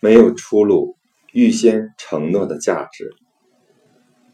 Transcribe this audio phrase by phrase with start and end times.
[0.00, 0.96] 没有出路，
[1.32, 3.10] 预先承诺的价值。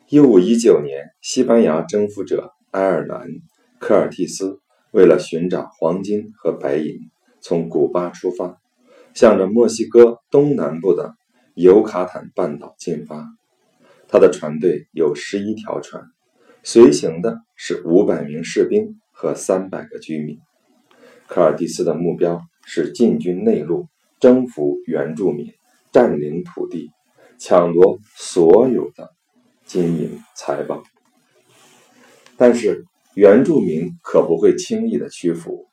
[0.08, 3.28] 一五一九年，西班牙征服者埃尔南·
[3.78, 8.60] 科尔蒂斯为了寻找黄金和白银，从古巴出发，
[9.14, 11.14] 向着墨西哥东南部的
[11.54, 13.28] 尤卡坦半岛进发。
[14.08, 16.04] 他的船队有十一条船，
[16.62, 20.38] 随行的是五百名士兵和三百个居民。
[21.26, 23.86] 科尔蒂斯的目标是进军内陆，
[24.22, 25.52] 征服原住民，
[25.90, 26.92] 占领土地，
[27.40, 29.10] 抢夺所有的
[29.64, 30.84] 金银财宝。
[32.36, 32.84] 但是
[33.16, 35.66] 原住民可不会轻易的屈服。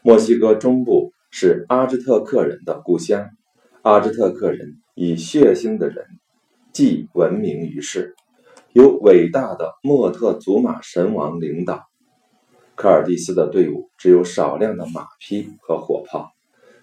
[0.00, 3.28] 墨西哥中部是阿兹特克人的故乡，
[3.82, 6.06] 阿兹特克人以血腥的人。
[6.72, 8.14] 既闻名于世，
[8.72, 11.84] 由伟大的莫特祖马神王领导。
[12.74, 16.30] 科尔蒂斯的队伍只有少量的马匹和火炮，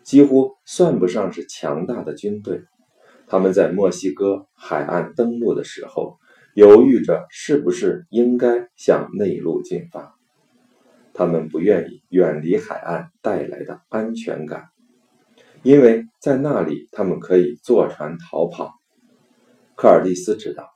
[0.04, 2.64] 几乎算不上是强大的军队。
[3.28, 6.18] 他们在墨西哥海岸登陆的时候，
[6.56, 10.16] 犹豫着是不是应该向内陆进发。
[11.14, 14.70] 他们不愿意远离海岸带来的安全感，
[15.64, 18.74] 因为在那里他们可以坐船逃跑。
[19.76, 20.70] 科尔蒂斯知道，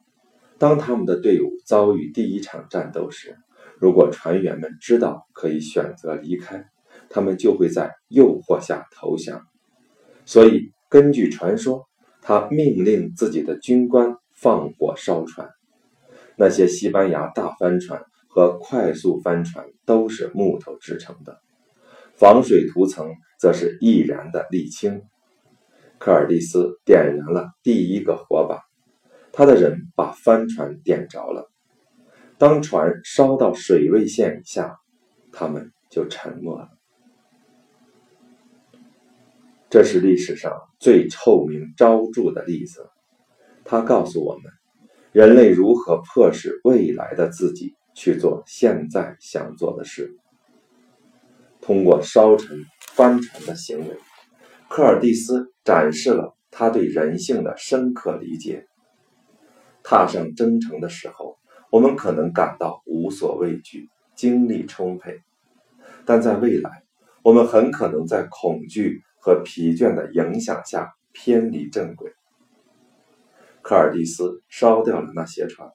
[0.58, 3.38] 当他们的队伍遭遇第一场战斗时，
[3.80, 6.70] 如果船员们知道可以选择离开，
[7.10, 9.42] 他们就会在诱惑下投降。
[10.26, 11.86] 所以，根据传说，
[12.22, 15.50] 他命令自己的军官放火烧船。
[16.36, 21.40] 那些西班牙大帆船和快速帆船都是木头制成的，
[22.16, 25.02] 防水涂层则是易燃的沥青。
[26.00, 28.62] 科尔蒂斯点燃了第一个火把。
[29.32, 31.50] 他的人把帆船点着了。
[32.38, 34.78] 当船烧到水位线以下，
[35.32, 36.70] 他们就沉没了。
[39.74, 42.92] 这是历史上最臭名昭著的例子。
[43.66, 44.44] 它告诉我们，
[45.12, 50.16] 人类如何迫使未来的自己去做现在想做的事。
[51.60, 52.56] 通过烧沉
[52.92, 53.98] 帆船的行为，
[54.70, 58.68] 科尔蒂斯展示了他对人性的深刻理解。
[59.82, 61.40] 踏上征程的时候，
[61.72, 65.14] 我们可能感到无所畏惧，精力充沛；
[66.06, 66.84] 但在未来，
[67.24, 72.12] 我们很可能在恐惧和疲倦的影响下偏离正轨。
[73.62, 75.72] 科尔蒂斯烧掉了那些船，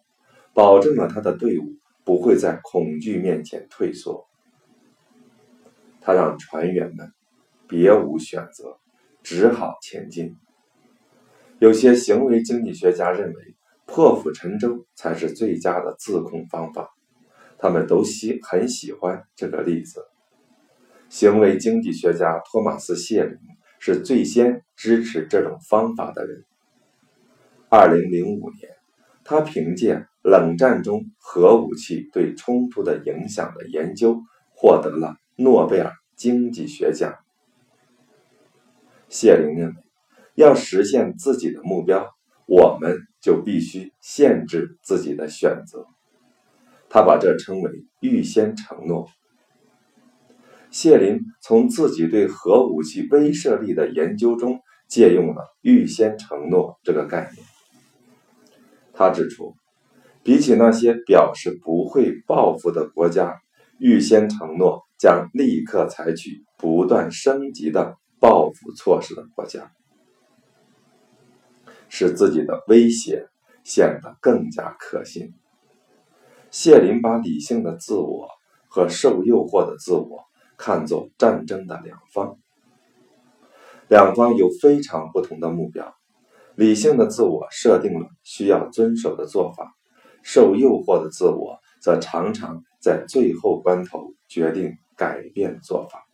[0.52, 4.28] 保证了他的队伍不会在恐惧面前退缩。
[6.02, 7.14] 他让船员们
[7.66, 8.76] 别无选择，
[9.22, 10.36] 只好前进。
[11.58, 13.54] 有些行为经济学家认为。
[13.90, 16.90] 破釜沉舟才是最佳的自控方法，
[17.56, 20.04] 他们都喜很喜欢这个例子。
[21.08, 23.38] 行为经济学家托马斯·谢林
[23.78, 26.44] 是最先支持这种方法的人。
[27.68, 28.70] 二零零五年，
[29.24, 34.20] 他凭借冷战中核武器对冲突的影响的研究
[34.54, 37.14] 获得了诺贝尔经济学奖。
[39.08, 39.74] 谢林认为，
[40.34, 42.08] 要实现自己的目标。
[42.46, 45.84] 我们就必须限制自己的选择，
[46.88, 47.70] 他把这称为
[48.00, 49.06] 预先承诺。
[50.70, 57.46] 谢林从自己对核武器威慑力的研究中借用了“预先承诺”这个概念。
[58.92, 59.54] 他指出，
[60.22, 63.40] 比起那些表示不会报复的国家，
[63.78, 69.72] 预先承诺将立刻采取不断升级的报复措施的国家。
[71.88, 73.28] 使自己的威胁
[73.64, 75.32] 显得更加可信。
[76.50, 78.28] 谢林把理性的自我
[78.68, 80.27] 和受诱惑的自我
[80.58, 82.36] 看作战争的两方，
[83.88, 85.94] 两方有非常不同的目标。
[86.56, 89.72] 理性的自我设定了需要遵守的做法，
[90.24, 96.04] 受诱惑的自我则常常在最后关头决定改变做法。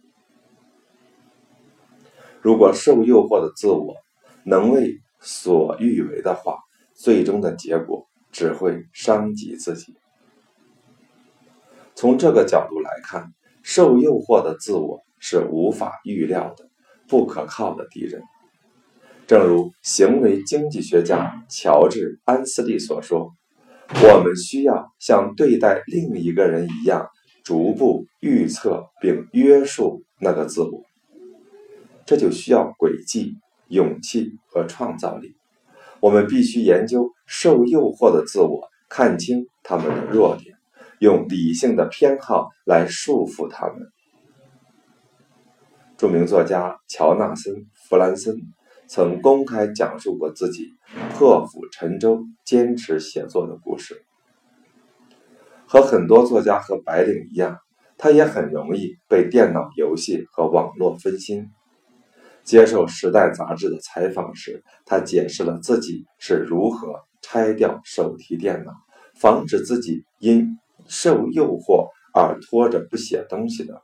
[2.43, 3.97] 如果受诱惑的自我
[4.45, 6.59] 能为所欲为的话，
[6.93, 9.97] 最终的结果只会伤及自己。
[11.95, 13.33] 从这个角度来看，
[13.65, 16.69] 受诱惑的自我是无法预料的、
[17.09, 18.23] 不可靠的敌人。
[19.27, 23.33] 正如行为经济学家乔治·安斯利所说
[24.05, 27.09] ：“我们需要像对待另一个人一样，
[27.43, 30.85] 逐步预测并约束那个自我。
[32.07, 33.35] 这就需要轨迹。”
[33.69, 35.37] 勇气和创造力，
[35.99, 40.54] 我们必须研究受诱惑的自我，看清他们的弱点，
[41.01, 43.77] 用理性的偏好来束缚他们。
[45.97, 47.55] 著名作家乔纳森·
[47.89, 48.37] 弗兰森
[48.89, 50.69] 曾公开讲述过自己
[51.15, 54.05] 破釜沉舟、坚持写作的故事。
[55.67, 57.59] 和很多作家和白领一样，
[57.97, 61.49] 他也很容易被电脑游戏和网络分心。
[62.45, 68.73] 接受《时代》杂志的采访时，他解释了自己是如何拆掉手提电脑，
[69.19, 73.83] 防止自己因受诱惑而拖着不写东西的。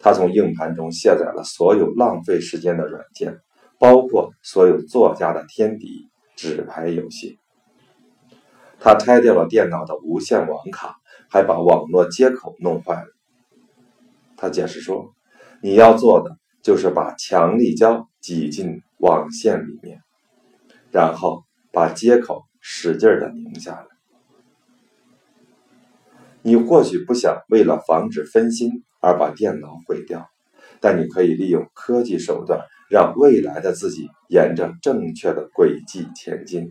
[0.00, 3.38] 他从硬盘中卸载了所有浪费时间的软件，
[3.78, 7.38] 包括所有作家的天敌纸牌游戏。
[8.78, 10.96] 他拆掉了电脑的无线网卡，
[11.28, 13.08] 还把网络接口弄坏了。
[14.36, 15.12] 他解释说。
[15.62, 20.00] 你要做的就是把强力胶挤进网线里面，
[20.90, 23.86] 然后把接口使劲的拧下来。
[26.46, 30.30] 你或许不想为了防止分心而把电脑毁掉，
[30.80, 36.70] 但你可以利用科技手段，让未来的自己沿着正确的轨迹前进。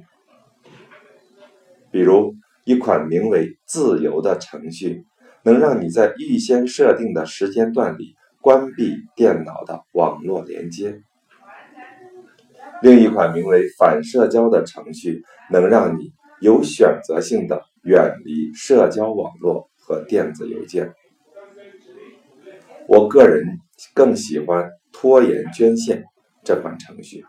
[1.91, 5.03] 比如，一款名为“自由”的程序，
[5.43, 8.15] 能让你在预先设定的时间段里。
[8.39, 11.01] 关闭电脑的网络连接。
[12.83, 20.91] 另一款名为“反社交”的程序，能让你有选择性的远离社交网络和电子邮件。
[22.87, 23.59] 我个人
[23.93, 26.03] 更喜欢拖延捐献
[26.43, 27.23] 这款程序。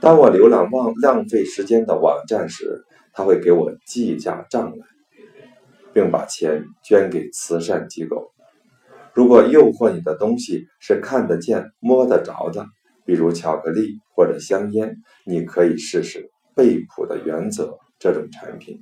[0.00, 4.84] 当我浏览忘浪费时间的网站时，它会给我记下账来，
[5.94, 8.32] 并把钱捐给慈善机构。
[9.14, 12.66] 如果诱惑你的东西是看得见、摸得着的，
[13.04, 18.80] 比如巧克力或者香烟，你可以试试贝普的原则这种产品。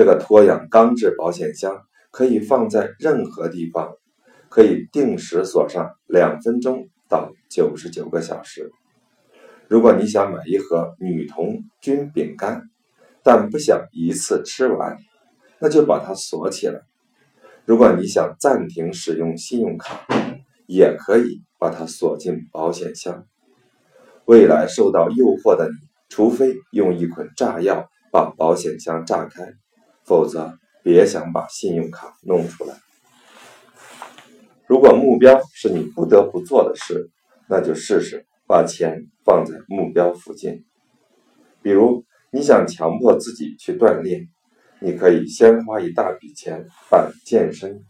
[0.00, 3.96] 这个脱氧钢制保险箱可以放在任何地方，
[4.48, 8.72] 可以定时锁上两分钟到九十九个小时。
[9.68, 12.62] 如果你想买一盒女童军饼干，
[13.22, 14.96] 但不想一次吃完，
[15.58, 16.80] 那就把它锁起来。
[17.66, 20.06] 如果你想暂停使用信用卡，
[20.66, 23.26] 也可以把它锁进保险箱。
[24.24, 25.74] 未来受到诱惑的你，
[26.08, 29.52] 除非用一捆炸药把保险箱炸开，
[30.10, 32.74] 否则别想把信用卡弄出来。
[34.66, 37.08] 如果目标是你不得不做的事，
[37.48, 40.64] 那就试试把钱放在目标附近。
[41.62, 44.26] 比如，你想强迫自己去锻炼。
[44.80, 47.84] 你可以先花一大笔钱办健身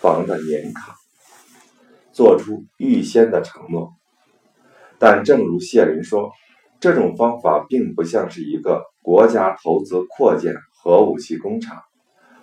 [0.00, 0.94] 房的年卡，
[2.12, 3.94] 做出预先的承诺。
[4.98, 6.32] 但正如谢林说，
[6.80, 10.52] 这种方法并不像是一个国家投资扩建
[10.86, 11.82] 核武器工厂。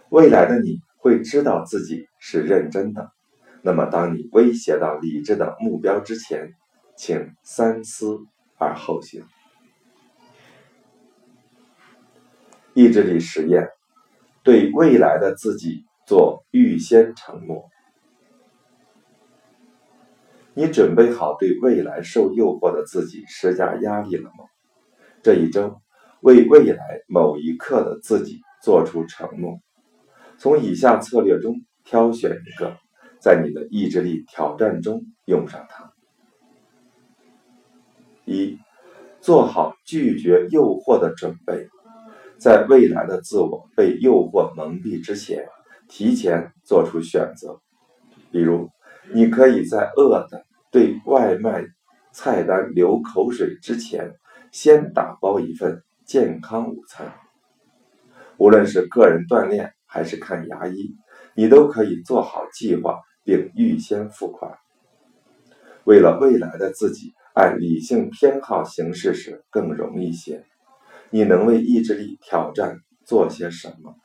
[0.09, 3.09] 未来的你会知道自己是认真的。
[3.61, 6.51] 那么，当你威胁到理智的目标之前，
[6.97, 8.19] 请三思
[8.57, 9.23] 而后行。
[12.73, 13.69] 意志力实验，
[14.43, 17.69] 对未来的自己做预先承诺。
[20.53, 24.43] 你准备好对未来受诱惑的自己施加压力了吗？
[25.21, 25.81] 这一周，
[26.23, 29.59] 为未来某一刻的自己做出承诺。
[30.37, 32.77] 从以下策略中挑选一个，
[33.19, 35.91] 在你的意志力挑战中用上它。
[38.23, 38.57] 一，
[39.19, 41.67] 做好拒绝诱惑的准备。
[42.37, 45.45] 在未来的自我被诱惑蒙蔽之前，
[45.89, 47.59] 提前做出选择。
[48.31, 48.69] 比如，
[49.13, 51.65] 你可以在饿的对外卖
[52.13, 54.13] 菜单流口水之前，
[54.53, 57.13] 先打包一份健康午餐。
[58.37, 60.95] 无论是个人锻炼还是看牙医，
[61.35, 64.57] 你都可以做好计划并预先付款。
[65.83, 70.45] 为了未来的自己，按理性偏好行事时更容易些。
[71.09, 73.95] 你能为意志力挑战做些什么？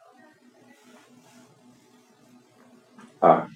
[3.18, 3.48] 二，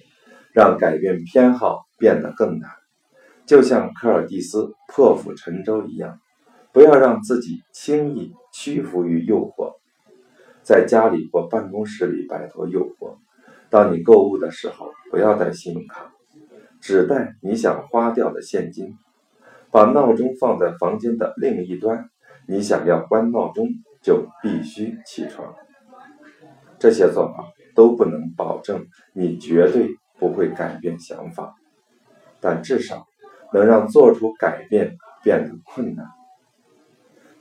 [0.53, 2.71] 让改变偏好变得更难，
[3.45, 6.19] 就像科尔蒂斯破釜沉舟一样，
[6.73, 9.75] 不要让自己轻易屈服于诱惑。
[10.63, 13.17] 在家里或办公室里摆脱诱惑。
[13.69, 16.11] 当你购物的时候，不要带信用卡，
[16.81, 18.95] 只带你想花掉的现金。
[19.71, 22.09] 把闹钟放在房间的另一端。
[22.47, 23.67] 你想要关闹钟，
[24.01, 25.55] 就必须起床。
[26.77, 29.89] 这些做法都不能保证你绝对
[30.19, 31.55] 不会改变想法，
[32.41, 33.05] 但至少
[33.53, 36.05] 能让做出改变变得困难。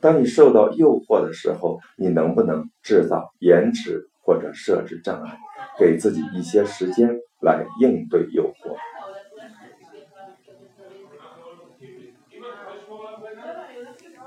[0.03, 5.39] 当你受到诱惑的时候你能不能制造延迟或者设置障碍
[5.79, 7.09] 给自己一些时间
[7.41, 8.77] 来应对诱惑？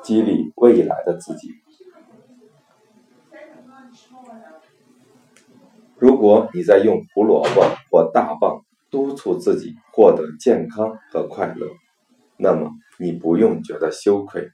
[0.02, 1.50] 激励未来的自己。
[5.98, 11.68] 如果你在用胡萝卜或大棒督促自己获得健康和快乐
[12.38, 14.50] 那么你不用觉得羞愧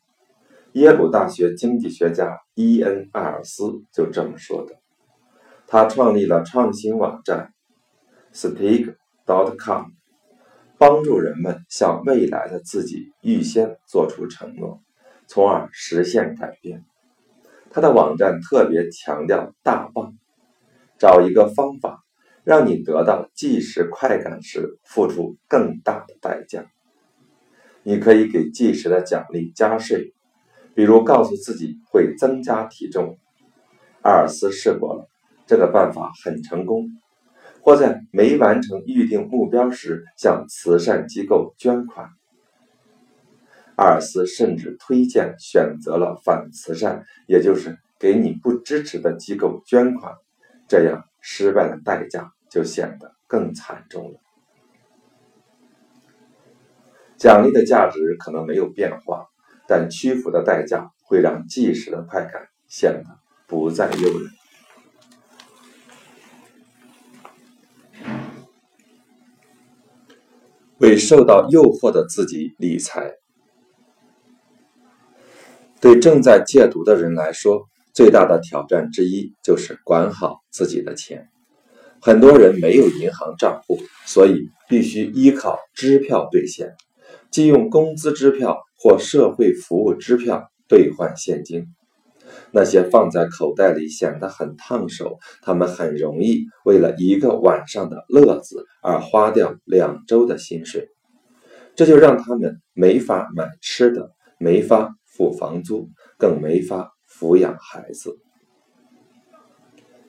[0.73, 4.75] 耶鲁大学经济学家伊恩·艾尔斯就这么说的。
[5.67, 7.53] 他创立了创新网站
[8.33, 9.87] Speak.com，
[10.77, 14.81] 帮助人们向未来的自己预先做出承诺，
[15.27, 16.85] 从而实现改变。
[17.69, 20.13] 他的网站特别强调大棒。
[20.97, 22.01] 找一个方法，
[22.45, 26.71] 让你得到即时快感时付出更大的代价。
[27.83, 30.13] 你可以给即时的奖励加税，
[30.73, 33.17] 比如告诉自己会增加体重。
[34.01, 35.09] 阿尔斯试过了，
[35.45, 36.89] 这个办法很成功。
[37.63, 42.09] 或在没完成预定目标时向慈善机构捐款。
[43.75, 50.15] 阿尔斯甚至推荐选择了反慈善，也就是给你不支持的机构捐款。
[50.67, 54.19] 这样，失败的代价就显得更惨重了。
[57.17, 59.27] 奖励的价值可能没有变化，
[59.71, 64.29] 但屈服的代价会让即时的快感显得不再诱人。
[70.79, 73.13] 为受到诱惑的自己理财，
[75.79, 77.69] 对正在戒毒的人来说。
[77.93, 81.29] 最大的挑战之一就是管好自己的钱。
[82.01, 86.75] 很多人没有银行账户，所以必须依靠支票兑现，
[87.31, 91.65] 即用工资支票或社会服务支票兑换现金。
[92.51, 100.89] 那些放在口袋里显得很烫手，他们很容易为了一个晚上的乐子而花掉两周的薪水，
[101.75, 106.91] 这就让他们没法买吃的，没法付房租，更没法。
[107.19, 108.17] 抚养孩子。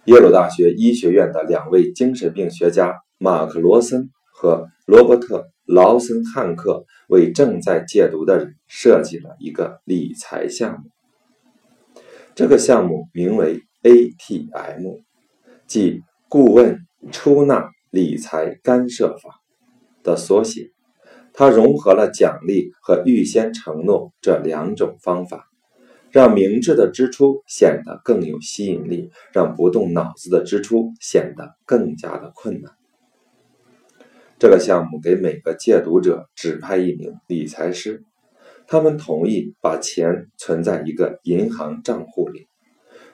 [0.04, 4.08] 耶鲁大学医学院的两位精神病学家马克·罗森
[4.42, 10.90] 和罗伯特·劳森汉克为正在戒毒的人设计了一个理财项目。
[12.34, 14.96] 这个项目名为 ATM，
[15.68, 16.80] 即顾问
[17.12, 19.30] 出纳理财干涉法
[20.02, 20.72] 的缩写。
[21.32, 25.46] 它融合了奖励和预先承诺这两种方法。
[26.10, 32.81] 让明智的支出显得更有吸引力，让不动脑子的支出显得更加的困难。
[34.42, 38.02] 这个项目给每个戒毒者指派一名理财师，
[38.66, 42.48] 他们同意把钱存在一个银行账户里，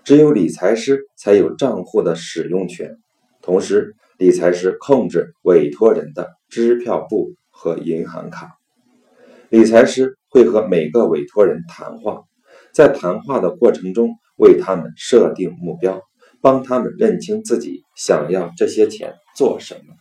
[0.04, 2.96] 只有理财师才有账户的使用权。
[3.42, 8.56] 同时，理财师控制委托人的支票簿和银行卡，
[9.50, 12.22] 理财师会和每个委托人谈话。
[12.72, 16.00] 在谈话的过程中，为他们设定目标，
[16.40, 19.94] 帮他们认清自己想要这些钱做什么，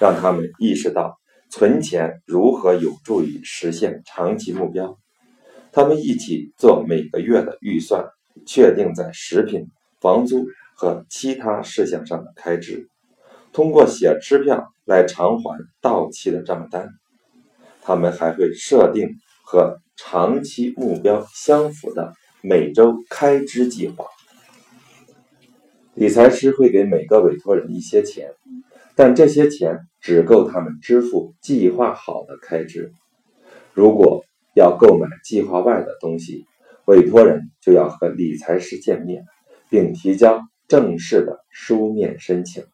[0.00, 4.98] 让他们意识到存钱如何有助于实现长期目标。
[5.70, 8.04] 他们一起做每个月的预算，
[8.46, 9.68] 确定在食品、
[10.00, 12.88] 房租和其他事项上的开支，
[13.52, 16.88] 通过写支票来偿还到期的账单。
[17.82, 19.10] 他们还会设定
[19.44, 19.78] 和。
[20.02, 24.06] 长期目标相符的每周开支计划。
[25.92, 28.32] 理财师会给每个委托人一些钱，
[28.96, 32.92] 但这些钱只够他们支付计划好的开支。
[33.74, 36.44] 如果要购买计划外的东西，
[36.86, 39.24] 委托人就要和理财师见面，
[39.68, 42.64] 并提交正式的书面申请。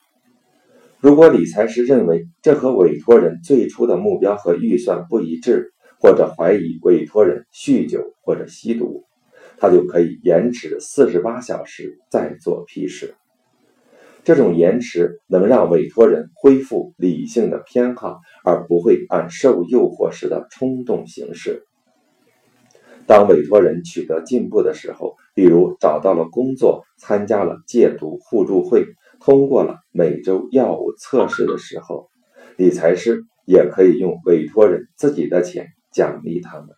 [1.00, 9.04] 如果理财师认为这和委托人最初的目标和预算不一致，或者怀疑委托人酗酒或者吸毒，
[9.58, 13.14] 他就可以延迟四十八小时再做批示。
[14.26, 21.64] 这种延迟能让委托人恢复理性的偏好，而不会按受诱惑时的冲动行事。
[23.06, 28.86] 当委托人取得进步的时候，比如找到了工作、参加了戒毒互助会、
[29.20, 32.08] 通过了每周药物测试的时候，
[32.56, 35.68] 理财师也可以用委托人自己的钱。
[35.92, 36.68] 奖励他们。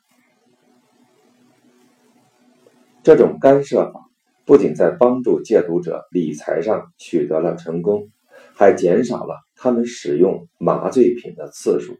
[3.03, 4.08] 这种干涉法
[4.49, 8.09] 不仅在帮助戒毒者理财上取得了成功，
[8.55, 11.99] 还减少了他们使用麻醉品的次数。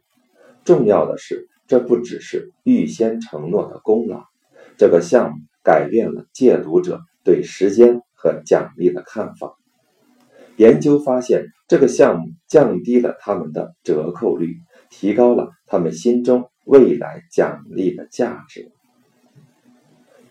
[0.63, 4.23] 重要的是，这不只是预先承诺的功劳。
[4.77, 9.55] 这个项目改变了戒毒者对时间和奖励的看法。
[10.57, 14.55] 研究发现，这个项目降低了他们的折扣率，
[14.89, 16.49] 提高了他们心中。
[16.65, 18.71] 未来奖励的价值。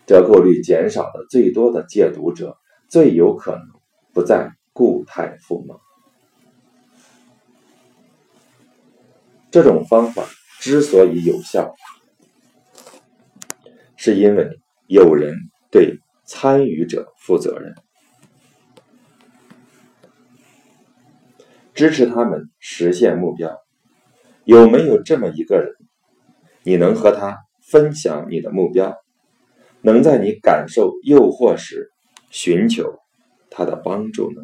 [0.09, 3.61] 折扣率减少的最多的戒毒者，最有可能
[4.11, 5.79] 不再固态复萌。
[9.51, 10.25] 这种方法
[10.59, 11.75] 之所以有效，
[13.97, 14.49] 是因为
[14.87, 15.35] 有人
[15.69, 17.75] 对参与者负责任，
[21.75, 23.55] 支持他们实现目标。
[24.43, 25.75] 有没有这么一个人，
[26.63, 28.97] 你能和他分享你的目标？
[29.81, 31.91] 能在你感受诱惑时
[32.29, 32.99] 寻求
[33.49, 34.41] 他的帮助呢？